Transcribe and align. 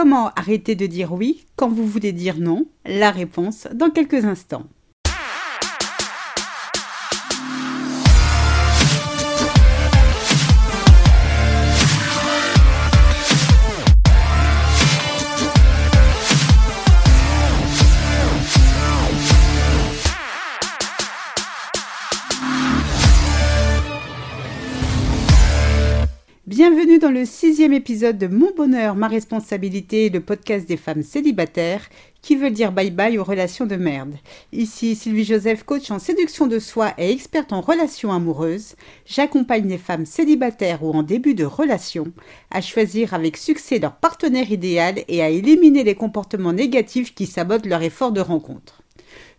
Comment 0.00 0.30
arrêter 0.36 0.76
de 0.76 0.86
dire 0.86 1.12
oui 1.12 1.44
quand 1.56 1.68
vous 1.68 1.84
voulez 1.84 2.12
dire 2.12 2.38
non? 2.38 2.66
La 2.84 3.10
réponse 3.10 3.66
dans 3.74 3.90
quelques 3.90 4.24
instants. 4.24 4.62
Dans 27.08 27.14
le 27.14 27.24
sixième 27.24 27.72
épisode 27.72 28.18
de 28.18 28.26
Mon 28.26 28.52
bonheur, 28.54 28.94
ma 28.94 29.08
responsabilité, 29.08 30.10
le 30.10 30.20
podcast 30.20 30.68
des 30.68 30.76
femmes 30.76 31.02
célibataires 31.02 31.88
qui 32.20 32.36
veut 32.36 32.50
dire 32.50 32.70
bye 32.70 32.90
bye 32.90 33.16
aux 33.16 33.24
relations 33.24 33.64
de 33.64 33.76
merde. 33.76 34.16
Ici 34.52 34.94
Sylvie 34.94 35.24
Joseph, 35.24 35.62
coach 35.62 35.90
en 35.90 35.98
séduction 35.98 36.46
de 36.46 36.58
soi 36.58 36.92
et 36.98 37.10
experte 37.10 37.54
en 37.54 37.62
relations 37.62 38.12
amoureuses. 38.12 38.74
J'accompagne 39.06 39.70
les 39.70 39.78
femmes 39.78 40.04
célibataires 40.04 40.82
ou 40.82 40.92
en 40.92 41.02
début 41.02 41.32
de 41.32 41.46
relation 41.46 42.12
à 42.50 42.60
choisir 42.60 43.14
avec 43.14 43.38
succès 43.38 43.78
leur 43.78 43.96
partenaire 43.96 44.52
idéal 44.52 44.96
et 45.08 45.22
à 45.22 45.30
éliminer 45.30 45.84
les 45.84 45.94
comportements 45.94 46.52
négatifs 46.52 47.14
qui 47.14 47.24
sabotent 47.24 47.64
leur 47.64 47.80
effort 47.80 48.12
de 48.12 48.20
rencontre. 48.20 48.82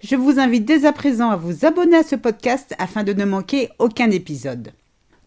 Je 0.01 0.15
vous 0.15 0.39
invite 0.39 0.65
dès 0.65 0.85
à 0.85 0.91
présent 0.91 1.29
à 1.29 1.35
vous 1.35 1.65
abonner 1.65 1.97
à 1.97 2.03
ce 2.03 2.15
podcast 2.15 2.73
afin 2.79 3.03
de 3.03 3.13
ne 3.13 3.25
manquer 3.25 3.69
aucun 3.77 4.09
épisode. 4.09 4.71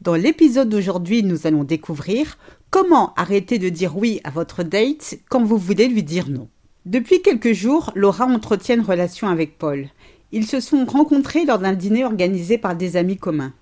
Dans 0.02 0.16
l'épisode 0.16 0.69
d'aujourd'hui, 0.69 1.23
nous 1.23 1.47
allons 1.47 1.62
découvrir 1.62 2.37
comment 2.70 3.15
arrêter 3.15 3.60
de 3.60 3.69
dire 3.69 3.97
oui 3.97 4.20
à 4.24 4.30
votre 4.30 4.65
date 4.65 5.15
quand 5.29 5.45
vous 5.45 5.56
voulez 5.56 5.87
lui 5.87 6.02
dire 6.02 6.29
non. 6.29 6.48
Depuis 6.87 7.23
quelques 7.23 7.52
jours, 7.52 7.93
Laura 7.95 8.24
entretient 8.24 8.74
une 8.74 8.80
relation 8.80 9.29
avec 9.29 9.59
Paul. 9.59 9.87
Ils 10.32 10.49
se 10.49 10.59
sont 10.59 10.85
rencontrés 10.87 11.45
lors 11.45 11.60
d'un 11.60 11.74
dîner 11.74 12.04
organisé 12.04 12.59
par 12.59 12.74
des 12.74 12.96
amis 12.96 13.16
communs. 13.16 13.52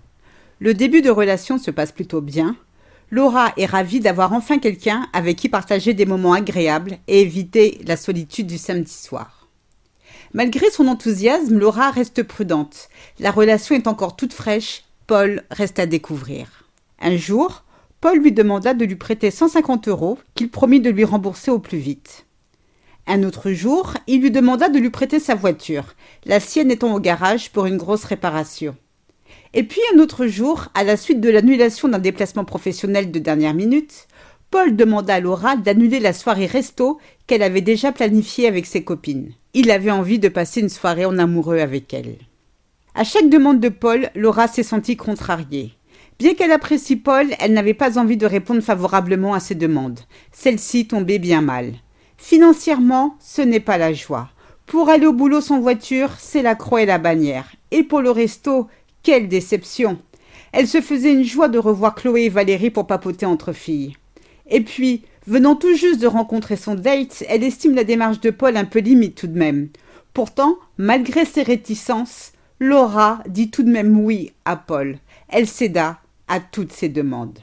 Le 0.61 0.73
début 0.73 1.03
de 1.03 1.11
relation 1.11 1.59
se 1.59 1.71
passe 1.71 1.93
plutôt 1.93 2.23
bien. 2.23 2.57
Laura 3.11 3.53
est 3.59 3.67
ravie 3.67 4.01
d'avoir 4.01 4.33
enfin 4.33 4.59
quelqu'un 4.59 5.09
avec 5.13 5.37
qui 5.37 5.51
partager 5.51 5.93
des 5.93 6.07
moments 6.07 6.33
agréables 6.33 6.97
et 7.07 7.21
éviter 7.21 7.83
la 7.87 7.99
solitude 7.99 8.47
du 8.47 8.57
samedi 8.57 8.95
soir. 8.95 9.47
Malgré 10.33 10.71
son 10.71 10.89
enthousiasme, 10.89 11.59
Laura 11.59 11.91
reste 11.91 12.23
prudente. 12.23 12.89
La 13.19 13.31
relation 13.31 13.75
est 13.75 13.89
encore 13.89 14.17
toute 14.17 14.33
fraîche 14.33 14.85
Paul 15.11 15.43
reste 15.51 15.81
à 15.81 15.87
découvrir. 15.87 16.71
Un 17.01 17.17
jour, 17.17 17.65
Paul 18.01 18.19
lui 18.19 18.31
demanda 18.31 18.75
de 18.75 18.85
lui 18.85 18.95
prêter 18.95 19.33
150 19.33 19.89
euros 19.89 20.21
qu'il 20.37 20.53
promit 20.53 20.79
de 20.79 20.89
lui 20.89 21.03
rembourser 21.03 21.51
au 21.51 21.59
plus 21.59 21.79
vite. 21.79 22.27
Un 23.09 23.25
autre 23.25 23.51
jour, 23.51 23.95
il 24.07 24.21
lui 24.21 24.31
demanda 24.31 24.69
de 24.69 24.79
lui 24.79 24.91
prêter 24.91 25.19
sa 25.19 25.35
voiture, 25.35 25.97
la 26.27 26.39
sienne 26.39 26.71
étant 26.71 26.95
au 26.95 27.01
garage 27.01 27.51
pour 27.51 27.67
une 27.67 27.77
grosse 27.77 28.05
réparation. 28.05 28.77
Et 29.53 29.65
puis 29.65 29.81
un 29.93 29.99
autre 29.99 30.29
jour, 30.29 30.69
à 30.75 30.85
la 30.85 30.97
suite 30.97 31.21
de 31.21 31.29
l'annulation 31.29 31.89
d'un 31.89 31.99
déplacement 31.99 32.45
professionnel 32.45 33.11
de 33.11 33.19
dernière 33.19 33.55
minute, 33.55 34.07
Paul 34.53 34.77
demanda 34.77 35.15
à 35.15 35.21
Laura 35.21 35.57
d'annuler 35.57 35.99
la 35.99 36.13
soirée 36.13 36.47
resto 36.47 37.01
qu'elle 37.27 37.43
avait 37.43 37.63
déjà 37.63 37.91
planifiée 37.91 38.47
avec 38.47 38.65
ses 38.65 38.85
copines. 38.85 39.33
Il 39.55 39.73
avait 39.73 39.91
envie 39.91 40.21
de 40.21 40.29
passer 40.29 40.61
une 40.61 40.69
soirée 40.69 41.05
en 41.05 41.19
amoureux 41.19 41.59
avec 41.59 41.93
elle. 41.95 42.15
À 42.95 43.05
chaque 43.05 43.29
demande 43.31 43.61
de 43.61 43.69
Paul, 43.69 44.11
Laura 44.17 44.49
s'est 44.49 44.65
sentie 44.65 44.97
contrariée. 44.97 45.73
Bien 46.19 46.35
qu'elle 46.35 46.51
apprécie 46.51 46.97
Paul, 46.97 47.29
elle 47.39 47.53
n'avait 47.53 47.73
pas 47.73 47.99
envie 47.99 48.17
de 48.17 48.27
répondre 48.27 48.61
favorablement 48.61 49.33
à 49.33 49.41
ses 49.41 49.55
demandes. 49.55 50.01
Celle-ci 50.33 50.89
tombait 50.89 51.21
bien 51.21 51.41
mal. 51.41 51.75
Financièrement, 52.19 53.17
ce 53.21 53.43
n'est 53.43 53.61
pas 53.61 53.79
la 53.79 53.93
joie. 53.93 54.29
Pour 54.67 54.89
aller 54.89 55.07
au 55.07 55.13
boulot 55.13 55.41
sans 55.41 55.61
voiture, 55.61 56.11
c'est 56.19 56.43
la 56.43 56.57
croix 56.57 56.83
et 56.83 56.87
la 56.87 56.99
bannière. 56.99 57.53
Et 57.71 57.85
pour 57.85 58.03
le 58.03 58.11
resto, 58.11 58.67
quelle 59.03 59.29
déception. 59.29 59.99
Elle 60.53 60.67
se 60.67 60.81
faisait 60.81 61.13
une 61.13 61.25
joie 61.25 61.49
de 61.49 61.59
revoir 61.59 61.95
Chloé 61.95 62.25
et 62.25 62.29
Valérie 62.29 62.71
pour 62.71 62.89
papoter 62.89 63.25
entre 63.25 63.53
filles. 63.53 63.97
Et 64.49 64.63
puis, 64.63 65.05
venant 65.29 65.55
tout 65.55 65.75
juste 65.75 66.01
de 66.01 66.09
rencontrer 66.09 66.57
son 66.57 66.75
date, 66.75 67.25
elle 67.29 67.45
estime 67.45 67.77
la 67.77 67.85
démarche 67.85 68.21
de 68.21 68.31
Paul 68.31 68.57
un 68.57 68.65
peu 68.65 68.81
limite 68.81 69.15
tout 69.15 69.29
de 69.29 69.39
même. 69.39 69.69
Pourtant, 70.13 70.57
malgré 70.77 71.25
ses 71.25 71.45
réticences, 71.45 72.33
Laura 72.63 73.23
dit 73.27 73.51
tout 73.51 73.63
de 73.63 73.71
même 73.71 73.99
oui 73.99 74.33
à 74.45 74.55
Paul. 74.55 74.99
Elle 75.29 75.47
céda 75.47 75.99
à 76.29 76.41
toutes 76.41 76.73
ses 76.73 76.91
demandes. 76.91 77.39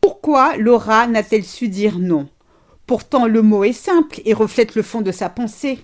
Pourquoi 0.00 0.56
Laura 0.56 1.06
n'a-t-elle 1.06 1.44
su 1.44 1.68
dire 1.68 1.98
non? 1.98 2.30
Pourtant 2.86 3.26
le 3.26 3.42
mot 3.42 3.62
est 3.64 3.74
simple 3.74 4.22
et 4.24 4.32
reflète 4.32 4.74
le 4.74 4.80
fond 4.80 5.02
de 5.02 5.12
sa 5.12 5.28
pensée. 5.28 5.80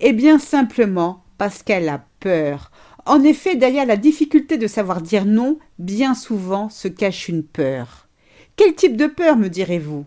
Eh 0.00 0.12
bien 0.12 0.40
simplement 0.40 1.22
parce 1.38 1.62
qu'elle 1.62 1.88
a 1.88 2.04
peur. 2.18 2.72
En 3.06 3.22
effet, 3.22 3.54
derrière 3.54 3.86
la 3.86 3.96
difficulté 3.96 4.58
de 4.58 4.66
savoir 4.66 5.00
dire 5.00 5.24
non, 5.24 5.60
bien 5.78 6.16
souvent 6.16 6.68
se 6.70 6.88
cache 6.88 7.28
une 7.28 7.44
peur. 7.44 8.08
Quel 8.56 8.74
type 8.74 8.96
de 8.96 9.06
peur, 9.06 9.36
me 9.36 9.48
direz-vous? 9.48 10.04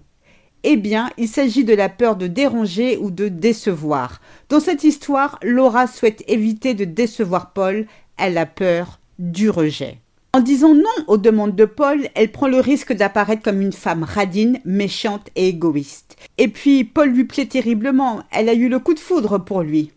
Eh 0.64 0.78
bien, 0.78 1.10
il 1.18 1.28
s'agit 1.28 1.64
de 1.64 1.74
la 1.74 1.90
peur 1.90 2.16
de 2.16 2.28
déranger 2.28 2.98
ou 2.98 3.12
de 3.12 3.28
décevoir. 3.28 4.22
Dans 4.50 4.60
cette 4.60 4.84
histoire, 4.84 5.40
Laura 5.42 5.88
souhaite 5.88 6.24
éviter 6.28 6.74
de 6.74 6.86
décevoir 6.86 7.52
Paul, 7.54 7.88
elle 8.18 8.38
a 8.38 8.46
peur 8.46 9.00
du 9.18 9.50
rejet. 9.50 9.98
En 10.34 10.40
disant 10.40 10.74
non 10.74 10.84
aux 11.08 11.18
demandes 11.18 11.56
de 11.56 11.66
Paul, 11.66 12.08
elle 12.16 12.32
prend 12.32 12.48
le 12.48 12.60
risque 12.60 12.94
d'apparaître 12.94 13.42
comme 13.42 13.60
une 13.60 13.74
femme 13.74 14.04
radine, 14.04 14.62
méchante 14.64 15.28
et 15.36 15.50
égoïste. 15.50 16.16
Et 16.38 16.48
puis, 16.48 16.86
Paul 16.86 17.10
lui 17.10 17.26
plaît 17.26 17.48
terriblement, 17.48 18.22
elle 18.32 18.48
a 18.48 18.54
eu 18.54 18.70
le 18.70 18.80
coup 18.80 18.94
de 18.94 19.00
foudre 19.00 19.40
pour 19.40 19.62
lui. 19.62 19.92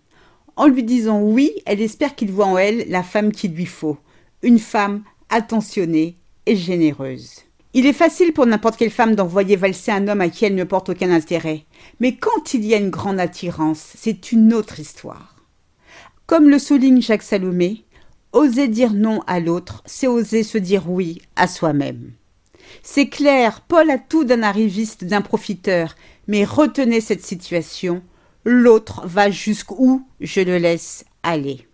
En 0.56 0.66
lui 0.66 0.82
disant 0.82 1.20
oui, 1.20 1.52
elle 1.66 1.80
espère 1.80 2.16
qu'il 2.16 2.32
voit 2.32 2.46
en 2.46 2.58
elle 2.58 2.86
la 2.88 3.04
femme 3.04 3.30
qu'il 3.30 3.54
lui 3.54 3.66
faut, 3.66 3.96
une 4.42 4.58
femme 4.58 5.04
attentionnée 5.28 6.16
et 6.46 6.56
généreuse. 6.56 7.43
Il 7.76 7.86
est 7.86 7.92
facile 7.92 8.32
pour 8.32 8.46
n'importe 8.46 8.76
quelle 8.76 8.90
femme 8.90 9.16
d'envoyer 9.16 9.56
valser 9.56 9.90
un 9.90 10.06
homme 10.06 10.20
à 10.20 10.28
qui 10.28 10.44
elle 10.44 10.54
ne 10.54 10.62
porte 10.62 10.90
aucun 10.90 11.10
intérêt. 11.10 11.64
Mais 11.98 12.14
quand 12.14 12.54
il 12.54 12.64
y 12.64 12.72
a 12.72 12.78
une 12.78 12.90
grande 12.90 13.18
attirance, 13.18 13.94
c'est 13.96 14.30
une 14.30 14.54
autre 14.54 14.78
histoire. 14.78 15.34
Comme 16.26 16.48
le 16.48 16.60
souligne 16.60 17.02
Jacques 17.02 17.24
Salomé, 17.24 17.84
oser 18.32 18.68
dire 18.68 18.92
non 18.92 19.22
à 19.26 19.40
l'autre, 19.40 19.82
c'est 19.86 20.06
oser 20.06 20.44
se 20.44 20.56
dire 20.56 20.88
oui 20.88 21.20
à 21.34 21.48
soi-même. 21.48 22.12
C'est 22.84 23.08
clair, 23.08 23.60
Paul 23.62 23.90
a 23.90 23.98
tout 23.98 24.22
d'un 24.22 24.44
arriviste, 24.44 25.02
d'un 25.04 25.20
profiteur, 25.20 25.96
mais 26.28 26.44
retenez 26.44 27.00
cette 27.00 27.24
situation, 27.24 28.02
l'autre 28.44 29.02
va 29.04 29.30
jusqu'où 29.30 30.06
je 30.20 30.40
le 30.40 30.58
laisse 30.58 31.04
aller. 31.24 31.66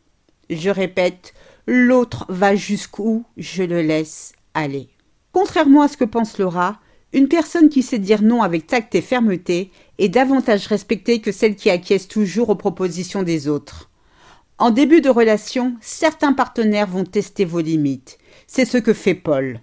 Je 0.49 0.71
répète, 0.71 1.35
l'autre 1.67 2.25
va 2.31 2.57
jusqu'où 2.57 3.25
je 3.37 3.63
le 3.63 3.83
laisse 3.83 4.33
aller. 4.55 4.89
Contrairement 5.33 5.83
à 5.83 5.89
ce 5.89 5.97
que 5.97 6.05
pense 6.05 6.39
Laura, 6.39 6.81
une 7.13 7.29
personne 7.29 7.69
qui 7.69 7.83
sait 7.83 7.99
dire 7.99 8.23
non 8.23 8.43
avec 8.43 8.67
tact 8.67 8.95
et 8.95 9.01
fermeté 9.01 9.71
est 9.99 10.09
davantage 10.09 10.67
respectée 10.67 11.21
que 11.21 11.33
celle 11.33 11.57
qui 11.57 11.71
acquiesce 11.71 12.09
toujours 12.09 12.51
aux 12.51 12.57
propositions 12.57 13.23
des 13.23 13.49
autres. 13.49 13.91
En 14.59 14.71
début 14.71 15.01
de 15.01 15.09
relation, 15.09 15.77
certains 15.81 16.33
partenaires 16.33 16.87
vont 16.87 17.05
tester 17.05 17.45
vos 17.45 17.61
limites. 17.61 18.19
C'est 18.47 18.65
ce 18.65 18.77
que 18.79 18.93
fait 18.93 19.15
Paul. 19.15 19.61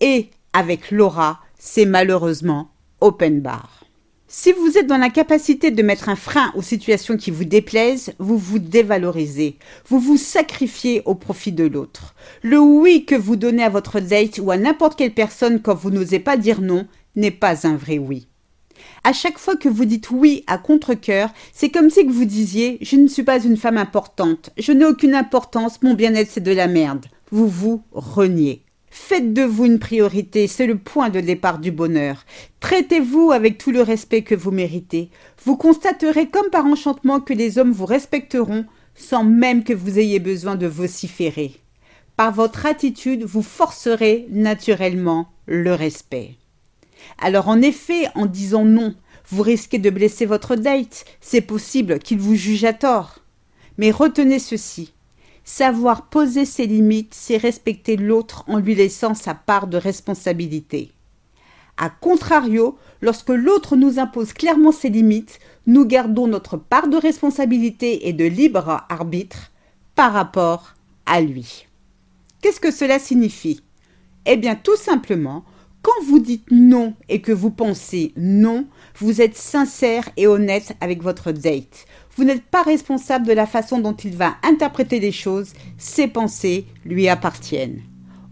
Et, 0.00 0.30
avec 0.52 0.90
Laura, 0.90 1.40
c'est 1.58 1.86
malheureusement 1.86 2.70
open 3.00 3.40
bar. 3.40 3.83
Si 4.36 4.50
vous 4.50 4.76
êtes 4.76 4.88
dans 4.88 4.98
la 4.98 5.10
capacité 5.10 5.70
de 5.70 5.80
mettre 5.80 6.08
un 6.08 6.16
frein 6.16 6.50
aux 6.56 6.60
situations 6.60 7.16
qui 7.16 7.30
vous 7.30 7.44
déplaisent, 7.44 8.14
vous 8.18 8.36
vous 8.36 8.58
dévalorisez, 8.58 9.58
vous 9.88 10.00
vous 10.00 10.16
sacrifiez 10.16 11.02
au 11.04 11.14
profit 11.14 11.52
de 11.52 11.64
l'autre. 11.64 12.16
Le 12.42 12.58
oui 12.58 13.04
que 13.04 13.14
vous 13.14 13.36
donnez 13.36 13.62
à 13.62 13.68
votre 13.68 14.00
date 14.00 14.40
ou 14.42 14.50
à 14.50 14.56
n'importe 14.56 14.98
quelle 14.98 15.14
personne 15.14 15.62
quand 15.62 15.76
vous 15.76 15.92
n'osez 15.92 16.18
pas 16.18 16.36
dire 16.36 16.60
non 16.60 16.88
n'est 17.14 17.30
pas 17.30 17.64
un 17.64 17.76
vrai 17.76 17.96
oui. 17.98 18.26
À 19.04 19.12
chaque 19.12 19.38
fois 19.38 19.54
que 19.54 19.68
vous 19.68 19.84
dites 19.84 20.10
oui 20.10 20.42
à 20.48 20.58
contre-coeur, 20.58 21.30
c'est 21.52 21.70
comme 21.70 21.88
si 21.88 22.02
vous 22.02 22.24
disiez 22.24 22.78
Je 22.80 22.96
ne 22.96 23.06
suis 23.06 23.22
pas 23.22 23.38
une 23.38 23.56
femme 23.56 23.78
importante, 23.78 24.50
je 24.58 24.72
n'ai 24.72 24.84
aucune 24.84 25.14
importance, 25.14 25.80
mon 25.80 25.94
bien-être 25.94 26.32
c'est 26.32 26.42
de 26.42 26.50
la 26.50 26.66
merde. 26.66 27.06
Vous 27.30 27.46
vous 27.46 27.84
reniez. 27.92 28.63
Faites 28.96 29.32
de 29.34 29.42
vous 29.42 29.64
une 29.64 29.80
priorité, 29.80 30.46
c'est 30.46 30.68
le 30.68 30.78
point 30.78 31.10
de 31.10 31.18
départ 31.18 31.58
du 31.58 31.72
bonheur. 31.72 32.24
Traitez-vous 32.60 33.32
avec 33.32 33.58
tout 33.58 33.72
le 33.72 33.82
respect 33.82 34.22
que 34.22 34.36
vous 34.36 34.52
méritez. 34.52 35.10
Vous 35.44 35.56
constaterez 35.56 36.28
comme 36.28 36.48
par 36.48 36.64
enchantement 36.64 37.18
que 37.18 37.34
les 37.34 37.58
hommes 37.58 37.72
vous 37.72 37.86
respecteront 37.86 38.66
sans 38.94 39.24
même 39.24 39.64
que 39.64 39.72
vous 39.72 39.98
ayez 39.98 40.20
besoin 40.20 40.54
de 40.54 40.68
vociférer. 40.68 41.56
Par 42.16 42.32
votre 42.32 42.66
attitude, 42.66 43.24
vous 43.24 43.42
forcerez 43.42 44.28
naturellement 44.30 45.28
le 45.46 45.74
respect. 45.74 46.36
Alors 47.18 47.48
en 47.48 47.60
effet, 47.62 48.06
en 48.14 48.26
disant 48.26 48.64
non, 48.64 48.94
vous 49.28 49.42
risquez 49.42 49.78
de 49.78 49.90
blesser 49.90 50.24
votre 50.24 50.54
date. 50.54 51.04
C'est 51.20 51.40
possible 51.40 51.98
qu'il 51.98 52.20
vous 52.20 52.36
juge 52.36 52.64
à 52.64 52.72
tort. 52.72 53.18
Mais 53.76 53.90
retenez 53.90 54.38
ceci. 54.38 54.93
Savoir 55.44 56.08
poser 56.08 56.46
ses 56.46 56.66
limites, 56.66 57.14
c'est 57.14 57.36
respecter 57.36 57.96
l'autre 57.96 58.44
en 58.48 58.58
lui 58.58 58.74
laissant 58.74 59.14
sa 59.14 59.34
part 59.34 59.66
de 59.66 59.76
responsabilité. 59.76 60.90
A 61.76 61.90
contrario, 61.90 62.78
lorsque 63.02 63.30
l'autre 63.30 63.76
nous 63.76 63.98
impose 63.98 64.32
clairement 64.32 64.72
ses 64.72 64.88
limites, 64.88 65.40
nous 65.66 65.84
gardons 65.84 66.26
notre 66.26 66.56
part 66.56 66.88
de 66.88 66.96
responsabilité 66.96 68.08
et 68.08 68.12
de 68.12 68.24
libre 68.24 68.84
arbitre 68.88 69.50
par 69.94 70.12
rapport 70.12 70.74
à 71.04 71.20
lui. 71.20 71.66
Qu'est-ce 72.40 72.60
que 72.60 72.70
cela 72.70 72.98
signifie? 72.98 73.60
Eh 74.24 74.36
bien 74.36 74.54
tout 74.54 74.76
simplement, 74.76 75.44
quand 75.82 76.04
vous 76.06 76.18
dites 76.18 76.50
non 76.50 76.94
et 77.10 77.20
que 77.20 77.32
vous 77.32 77.50
pensez 77.50 78.12
non, 78.16 78.66
vous 78.98 79.20
êtes 79.20 79.36
sincère 79.36 80.08
et 80.16 80.26
honnête 80.26 80.74
avec 80.80 81.02
votre 81.02 81.32
date. 81.32 81.84
Vous 82.16 82.24
n'êtes 82.24 82.44
pas 82.44 82.62
responsable 82.62 83.26
de 83.26 83.32
la 83.32 83.46
façon 83.46 83.80
dont 83.80 83.94
il 83.94 84.16
va 84.16 84.36
interpréter 84.42 85.00
les 85.00 85.12
choses, 85.12 85.52
ses 85.78 86.06
pensées 86.06 86.66
lui 86.84 87.08
appartiennent. 87.08 87.82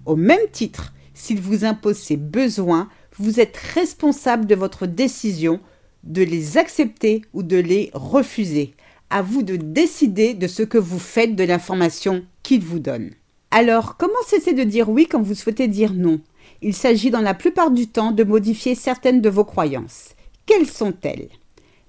Au 0.06 0.14
même 0.14 0.48
titre, 0.52 0.92
s'il 1.14 1.40
vous 1.40 1.64
impose 1.64 1.96
ses 1.96 2.16
besoins, 2.16 2.88
vous 3.18 3.40
êtes 3.40 3.56
responsable 3.56 4.46
de 4.46 4.54
votre 4.54 4.86
décision 4.86 5.60
de 6.04 6.22
les 6.22 6.58
accepter 6.58 7.22
ou 7.32 7.42
de 7.42 7.56
les 7.56 7.90
refuser. 7.94 8.74
À 9.10 9.20
vous 9.20 9.42
de 9.42 9.56
décider 9.56 10.34
de 10.34 10.46
ce 10.46 10.62
que 10.62 10.78
vous 10.78 10.98
faites 10.98 11.36
de 11.36 11.44
l'information 11.44 12.24
qu'il 12.42 12.62
vous 12.62 12.78
donne. 12.78 13.10
Alors, 13.50 13.96
comment 13.96 14.14
cesser 14.26 14.54
de 14.54 14.64
dire 14.64 14.88
oui 14.88 15.06
quand 15.06 15.20
vous 15.20 15.34
souhaitez 15.34 15.68
dire 15.68 15.92
non? 15.92 16.20
Il 16.62 16.74
s'agit 16.74 17.10
dans 17.10 17.20
la 17.20 17.34
plupart 17.34 17.70
du 17.70 17.88
temps 17.88 18.12
de 18.12 18.24
modifier 18.24 18.74
certaines 18.74 19.20
de 19.20 19.28
vos 19.28 19.44
croyances. 19.44 20.10
Quelles 20.46 20.68
sont-elles? 20.68 21.28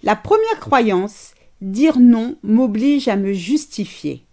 La 0.04 0.16
première 0.18 0.60
croyance, 0.60 1.33
dire 1.64 2.00
non 2.00 2.36
m'oblige 2.44 3.08
à 3.08 3.16
me 3.16 3.34
justifier. 3.34 4.24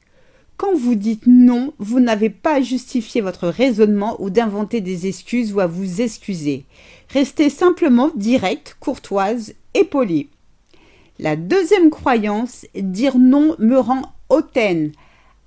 Quand 0.56 0.74
vous 0.74 0.94
dites 0.94 1.26
non, 1.26 1.72
vous 1.78 2.00
n'avez 2.00 2.28
pas 2.28 2.56
à 2.56 2.60
justifier 2.60 3.22
votre 3.22 3.48
raisonnement 3.48 4.20
ou 4.20 4.28
d'inventer 4.28 4.82
des 4.82 5.06
excuses 5.06 5.54
ou 5.54 5.60
à 5.60 5.66
vous 5.66 6.02
excuser. 6.02 6.66
Restez 7.08 7.48
simplement 7.48 8.10
direct, 8.14 8.76
courtoise 8.78 9.54
et 9.72 9.84
polie. 9.84 10.28
La 11.18 11.36
deuxième 11.36 11.88
croyance, 11.88 12.66
dire 12.74 13.18
non 13.18 13.56
me 13.58 13.78
rend 13.78 14.02
hautaine. 14.28 14.92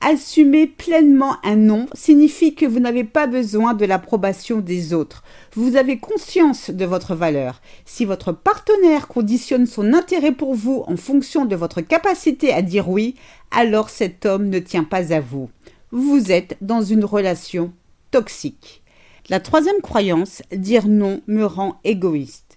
Assumer 0.06 0.68
pleinement 0.68 1.38
un 1.46 1.56
non 1.56 1.86
signifie 1.94 2.56
que 2.56 2.66
vous 2.66 2.82
n'avez 2.82 3.06
pas 3.06 3.26
besoin 3.26 3.74
de 3.74 3.86
l'approbation 3.86 4.60
des 4.60 4.94
autres. 4.94 5.24
Vous 5.54 5.78
avez 5.78 5.98
conscience 5.98 6.72
de 6.72 6.84
votre 6.84 7.16
valeur. 7.16 7.62
Si 7.86 8.04
votre 8.04 8.34
partenaire 8.34 9.08
conditionne 9.08 9.66
son 9.66 9.94
intérêt 9.94 10.34
pour 10.34 10.56
vous 10.56 10.84
en 10.88 10.98
fonction 10.98 11.46
de 11.46 11.56
votre 11.56 11.80
capacité 11.80 12.52
à 12.52 12.62
dire 12.62 12.90
oui, 12.90 13.16
alors 13.50 13.90
cet 13.90 14.26
homme 14.26 14.50
ne 14.50 14.60
tient 14.60 14.84
pas 14.84 15.14
à 15.14 15.22
vous. 15.22 15.50
Vous 15.92 16.34
êtes 16.34 16.58
dans 16.60 16.82
une 16.82 17.06
relation 17.06 17.72
toxique. 18.12 18.84
La 19.30 19.40
troisième 19.40 19.80
croyance, 19.82 20.42
dire 20.52 20.90
non 20.90 21.22
me 21.28 21.46
rend 21.46 21.80
égoïste. 21.86 22.53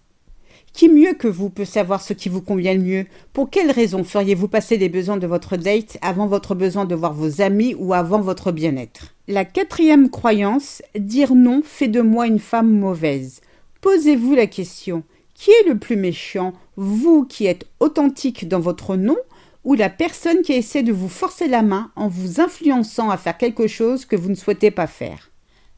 Qui 0.76 0.90
mieux 0.90 1.14
que 1.14 1.26
vous 1.26 1.48
peut 1.48 1.64
savoir 1.64 2.02
ce 2.02 2.12
qui 2.12 2.28
vous 2.28 2.42
convient 2.42 2.74
le 2.74 2.82
mieux? 2.82 3.06
Pour 3.32 3.48
quelle 3.48 3.70
raison 3.70 4.04
feriez-vous 4.04 4.46
passer 4.46 4.76
les 4.76 4.90
besoins 4.90 5.16
de 5.16 5.26
votre 5.26 5.56
date 5.56 5.96
avant 6.02 6.26
votre 6.26 6.54
besoin 6.54 6.84
de 6.84 6.94
voir 6.94 7.14
vos 7.14 7.40
amis 7.40 7.74
ou 7.78 7.94
avant 7.94 8.20
votre 8.20 8.52
bien-être? 8.52 9.14
La 9.26 9.46
quatrième 9.46 10.10
croyance, 10.10 10.82
dire 10.94 11.34
non 11.34 11.62
fait 11.64 11.88
de 11.88 12.02
moi 12.02 12.26
une 12.26 12.38
femme 12.38 12.70
mauvaise. 12.70 13.40
Posez-vous 13.80 14.34
la 14.34 14.46
question, 14.46 15.02
qui 15.32 15.50
est 15.50 15.66
le 15.66 15.78
plus 15.78 15.96
méchant? 15.96 16.52
Vous 16.76 17.24
qui 17.24 17.46
êtes 17.46 17.64
authentique 17.80 18.46
dans 18.46 18.60
votre 18.60 18.96
non 18.96 19.16
ou 19.64 19.72
la 19.72 19.88
personne 19.88 20.42
qui 20.42 20.52
essaie 20.52 20.82
de 20.82 20.92
vous 20.92 21.08
forcer 21.08 21.48
la 21.48 21.62
main 21.62 21.90
en 21.96 22.08
vous 22.08 22.38
influençant 22.38 23.08
à 23.08 23.16
faire 23.16 23.38
quelque 23.38 23.66
chose 23.66 24.04
que 24.04 24.14
vous 24.14 24.28
ne 24.28 24.34
souhaitez 24.34 24.70
pas 24.70 24.86
faire? 24.86 25.30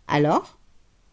Alors? 0.08 0.57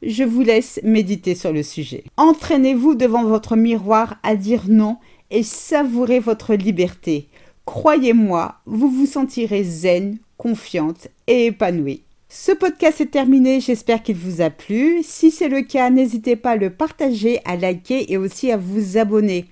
Je 0.06 0.24
vous 0.24 0.42
laisse 0.42 0.80
méditer 0.84 1.36
sur 1.36 1.52
le 1.52 1.64
sujet. 1.64 2.04
Entraînez-vous 2.18 2.96
devant 2.96 3.24
votre 3.24 3.56
miroir 3.56 4.18
à 4.24 4.36
dire 4.36 4.64
non 4.68 4.98
et 5.32 5.44
savourez 5.44 6.20
votre 6.20 6.54
liberté. 6.54 7.28
Croyez-moi, 7.66 8.56
vous 8.66 8.90
vous 8.90 9.08
sentirez 9.08 9.64
zen, 9.64 10.20
confiante 10.38 11.08
et 11.28 11.48
épanouie. 11.48 12.04
Ce 12.30 12.52
podcast 12.52 13.02
est 13.02 13.12
terminé, 13.12 13.60
j'espère 13.60 14.04
qu'il 14.04 14.18
vous 14.18 14.42
a 14.42 14.50
plu. 14.50 15.02
Si 15.04 15.32
c'est 15.32 15.48
le 15.48 15.62
cas, 15.62 15.90
n'hésitez 15.90 16.36
pas 16.36 16.52
à 16.52 16.58
le 16.58 16.70
partager, 16.70 17.40
à 17.46 17.56
liker 17.56 18.12
et 18.12 18.18
aussi 18.18 18.52
à 18.52 18.58
vous 18.58 18.98
abonner. 18.98 19.46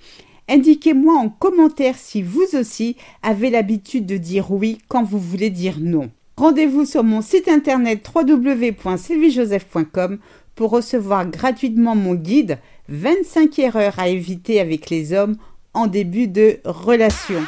Indiquez-moi 0.50 1.16
en 1.16 1.30
commentaire 1.30 1.96
si 1.98 2.22
vous 2.22 2.46
aussi 2.54 2.98
avez 3.22 3.50
l'habitude 3.50 4.06
de 4.06 4.18
dire 4.18 4.52
oui 4.52 4.80
quand 4.90 5.04
vous 5.04 5.20
voulez 5.20 5.50
dire 5.50 5.78
non. 5.80 6.12
Rendez-vous 6.36 6.86
sur 6.86 7.04
mon 7.04 7.22
site 7.22 7.48
internet 7.48 8.10
www.sylviejoseph.com 8.14 10.18
pour 10.56 10.72
recevoir 10.72 11.26
gratuitement 11.26 11.96
mon 11.96 12.16
guide 12.16 12.60
25 12.90 13.60
erreurs 13.60 13.94
à 13.98 14.08
éviter 14.10 14.60
avec 14.60 14.90
les 14.90 15.14
hommes 15.14 15.36
en 15.74 15.88
début 15.88 16.28
de 16.28 16.60
relation. 16.66 17.42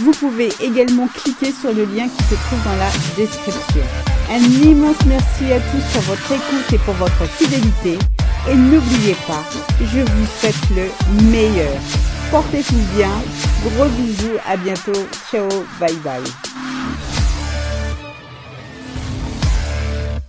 Vous 0.00 0.12
pouvez 0.12 0.48
également 0.62 1.08
cliquer 1.08 1.52
sur 1.52 1.72
le 1.72 1.84
lien 1.84 2.08
qui 2.08 2.24
se 2.24 2.34
trouve 2.34 2.64
dans 2.64 2.76
la 2.76 2.90
description. 3.16 3.82
Un 4.30 4.40
immense 4.62 5.04
merci 5.06 5.52
à 5.52 5.58
tous 5.58 5.92
pour 5.92 6.02
votre 6.02 6.32
écoute 6.32 6.72
et 6.72 6.78
pour 6.78 6.94
votre 6.94 7.24
fidélité. 7.32 7.98
Et 8.50 8.54
n'oubliez 8.54 9.16
pas, 9.26 9.44
je 9.80 10.00
vous 10.00 10.26
souhaite 10.26 10.70
le 10.74 11.30
meilleur. 11.30 11.72
Portez-vous 12.32 12.96
bien. 12.96 13.10
Gros 13.62 13.88
bisous. 13.90 14.38
À 14.46 14.56
bientôt. 14.56 15.06
Ciao. 15.30 15.48
Bye 15.78 15.94
bye. 16.02 16.51